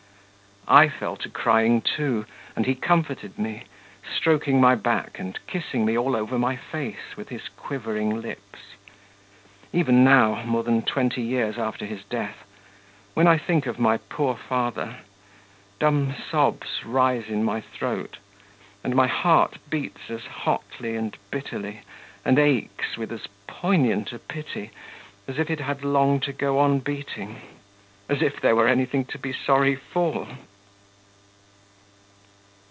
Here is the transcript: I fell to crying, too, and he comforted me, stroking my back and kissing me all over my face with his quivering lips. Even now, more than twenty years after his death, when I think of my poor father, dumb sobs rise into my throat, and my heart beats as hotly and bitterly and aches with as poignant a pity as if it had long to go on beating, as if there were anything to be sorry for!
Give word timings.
I 0.67 0.87
fell 0.87 1.17
to 1.17 1.27
crying, 1.29 1.81
too, 1.81 2.25
and 2.55 2.65
he 2.65 2.75
comforted 2.75 3.37
me, 3.37 3.63
stroking 4.15 4.61
my 4.61 4.75
back 4.75 5.19
and 5.19 5.37
kissing 5.45 5.83
me 5.85 5.97
all 5.97 6.15
over 6.15 6.39
my 6.39 6.55
face 6.55 7.17
with 7.17 7.27
his 7.27 7.49
quivering 7.57 8.21
lips. 8.21 8.59
Even 9.73 10.05
now, 10.05 10.43
more 10.45 10.63
than 10.63 10.83
twenty 10.83 11.23
years 11.23 11.57
after 11.57 11.83
his 11.85 12.05
death, 12.05 12.45
when 13.15 13.27
I 13.27 13.37
think 13.37 13.65
of 13.65 13.79
my 13.79 13.97
poor 13.97 14.33
father, 14.35 14.97
dumb 15.79 16.15
sobs 16.29 16.85
rise 16.85 17.25
into 17.25 17.43
my 17.43 17.59
throat, 17.59 18.19
and 18.85 18.95
my 18.95 19.07
heart 19.07 19.57
beats 19.69 20.09
as 20.09 20.21
hotly 20.21 20.95
and 20.95 21.17
bitterly 21.31 21.81
and 22.23 22.39
aches 22.39 22.95
with 22.97 23.11
as 23.11 23.27
poignant 23.45 24.13
a 24.13 24.19
pity 24.19 24.69
as 25.27 25.37
if 25.37 25.49
it 25.49 25.59
had 25.59 25.83
long 25.83 26.21
to 26.21 26.31
go 26.31 26.59
on 26.59 26.79
beating, 26.79 27.41
as 28.07 28.21
if 28.21 28.39
there 28.39 28.55
were 28.55 28.69
anything 28.69 29.03
to 29.05 29.17
be 29.17 29.33
sorry 29.33 29.75
for! 29.75 30.27